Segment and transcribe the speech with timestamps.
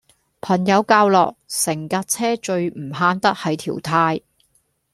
[0.41, 4.23] 朋友教落成架車最唔慳得係條呔